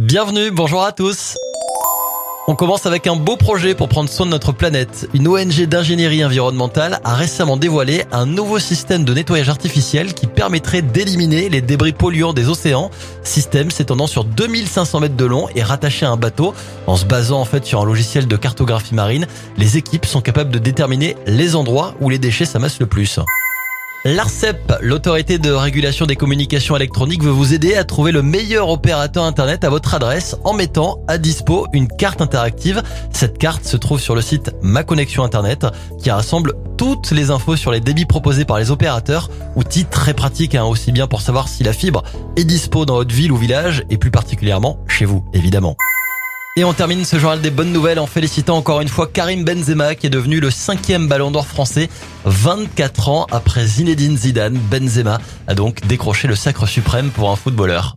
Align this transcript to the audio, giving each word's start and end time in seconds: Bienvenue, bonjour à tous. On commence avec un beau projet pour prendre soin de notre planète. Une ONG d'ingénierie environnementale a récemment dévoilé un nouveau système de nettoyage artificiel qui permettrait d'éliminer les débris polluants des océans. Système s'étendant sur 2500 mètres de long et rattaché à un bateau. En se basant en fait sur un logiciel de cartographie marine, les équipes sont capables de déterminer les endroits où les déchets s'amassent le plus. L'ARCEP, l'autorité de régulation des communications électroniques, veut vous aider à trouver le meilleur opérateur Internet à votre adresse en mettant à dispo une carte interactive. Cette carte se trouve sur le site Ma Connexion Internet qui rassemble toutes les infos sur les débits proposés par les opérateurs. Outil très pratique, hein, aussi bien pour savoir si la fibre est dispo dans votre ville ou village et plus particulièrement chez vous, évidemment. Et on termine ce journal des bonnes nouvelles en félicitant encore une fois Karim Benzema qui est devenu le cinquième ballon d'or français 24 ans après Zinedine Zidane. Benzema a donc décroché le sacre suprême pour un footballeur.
Bienvenue, 0.00 0.50
bonjour 0.50 0.82
à 0.82 0.92
tous. 0.92 1.36
On 2.48 2.54
commence 2.54 2.86
avec 2.86 3.06
un 3.06 3.16
beau 3.16 3.36
projet 3.36 3.74
pour 3.74 3.90
prendre 3.90 4.08
soin 4.08 4.24
de 4.24 4.30
notre 4.30 4.50
planète. 4.50 5.06
Une 5.12 5.28
ONG 5.28 5.66
d'ingénierie 5.66 6.24
environnementale 6.24 7.00
a 7.04 7.14
récemment 7.14 7.58
dévoilé 7.58 8.04
un 8.10 8.24
nouveau 8.24 8.58
système 8.58 9.04
de 9.04 9.12
nettoyage 9.12 9.50
artificiel 9.50 10.14
qui 10.14 10.26
permettrait 10.26 10.80
d'éliminer 10.80 11.50
les 11.50 11.60
débris 11.60 11.92
polluants 11.92 12.32
des 12.32 12.48
océans. 12.48 12.90
Système 13.24 13.70
s'étendant 13.70 14.06
sur 14.06 14.24
2500 14.24 15.00
mètres 15.00 15.16
de 15.16 15.26
long 15.26 15.48
et 15.54 15.62
rattaché 15.62 16.06
à 16.06 16.10
un 16.10 16.16
bateau. 16.16 16.54
En 16.86 16.96
se 16.96 17.04
basant 17.04 17.38
en 17.38 17.44
fait 17.44 17.66
sur 17.66 17.82
un 17.82 17.84
logiciel 17.84 18.26
de 18.26 18.36
cartographie 18.36 18.94
marine, 18.94 19.26
les 19.58 19.76
équipes 19.76 20.06
sont 20.06 20.22
capables 20.22 20.50
de 20.50 20.58
déterminer 20.58 21.14
les 21.26 21.56
endroits 21.56 21.94
où 22.00 22.08
les 22.08 22.18
déchets 22.18 22.46
s'amassent 22.46 22.80
le 22.80 22.86
plus. 22.86 23.20
L'ARCEP, 24.06 24.78
l'autorité 24.80 25.36
de 25.36 25.50
régulation 25.50 26.06
des 26.06 26.16
communications 26.16 26.74
électroniques, 26.74 27.22
veut 27.22 27.30
vous 27.30 27.52
aider 27.52 27.74
à 27.74 27.84
trouver 27.84 28.12
le 28.12 28.22
meilleur 28.22 28.70
opérateur 28.70 29.24
Internet 29.24 29.62
à 29.62 29.68
votre 29.68 29.92
adresse 29.92 30.36
en 30.42 30.54
mettant 30.54 31.00
à 31.06 31.18
dispo 31.18 31.66
une 31.74 31.86
carte 31.86 32.22
interactive. 32.22 32.82
Cette 33.12 33.36
carte 33.36 33.66
se 33.66 33.76
trouve 33.76 34.00
sur 34.00 34.14
le 34.14 34.22
site 34.22 34.52
Ma 34.62 34.84
Connexion 34.84 35.22
Internet 35.22 35.66
qui 35.98 36.10
rassemble 36.10 36.54
toutes 36.78 37.10
les 37.10 37.30
infos 37.30 37.56
sur 37.56 37.72
les 37.72 37.80
débits 37.80 38.06
proposés 38.06 38.46
par 38.46 38.58
les 38.58 38.70
opérateurs. 38.70 39.28
Outil 39.54 39.84
très 39.84 40.14
pratique, 40.14 40.54
hein, 40.54 40.64
aussi 40.64 40.92
bien 40.92 41.06
pour 41.06 41.20
savoir 41.20 41.48
si 41.48 41.62
la 41.62 41.74
fibre 41.74 42.02
est 42.36 42.44
dispo 42.44 42.86
dans 42.86 42.94
votre 42.94 43.14
ville 43.14 43.32
ou 43.32 43.36
village 43.36 43.84
et 43.90 43.98
plus 43.98 44.10
particulièrement 44.10 44.78
chez 44.88 45.04
vous, 45.04 45.26
évidemment. 45.34 45.76
Et 46.60 46.64
on 46.64 46.74
termine 46.74 47.06
ce 47.06 47.18
journal 47.18 47.40
des 47.40 47.48
bonnes 47.48 47.72
nouvelles 47.72 47.98
en 47.98 48.06
félicitant 48.06 48.58
encore 48.58 48.82
une 48.82 48.88
fois 48.88 49.06
Karim 49.06 49.44
Benzema 49.44 49.94
qui 49.94 50.08
est 50.08 50.10
devenu 50.10 50.40
le 50.40 50.50
cinquième 50.50 51.08
ballon 51.08 51.30
d'or 51.30 51.46
français 51.46 51.88
24 52.26 53.08
ans 53.08 53.26
après 53.30 53.64
Zinedine 53.64 54.18
Zidane. 54.18 54.58
Benzema 54.70 55.22
a 55.46 55.54
donc 55.54 55.80
décroché 55.86 56.28
le 56.28 56.34
sacre 56.36 56.68
suprême 56.68 57.08
pour 57.12 57.30
un 57.30 57.36
footballeur. 57.36 57.88